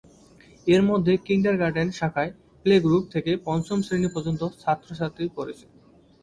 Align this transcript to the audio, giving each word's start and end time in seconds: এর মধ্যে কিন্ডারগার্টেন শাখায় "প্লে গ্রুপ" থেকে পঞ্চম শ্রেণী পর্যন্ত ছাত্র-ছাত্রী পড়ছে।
এর 0.67 0.81
মধ্যে 0.83 1.13
কিন্ডারগার্টেন 1.25 1.87
শাখায় 1.91 2.31
"প্লে 2.65 2.75
গ্রুপ" 2.79 3.03
থেকে 3.13 3.31
পঞ্চম 3.45 3.79
শ্রেণী 3.81 4.09
পর্যন্ত 4.15 4.41
ছাত্র-ছাত্রী 4.61 5.25
পড়ছে। 5.35 5.65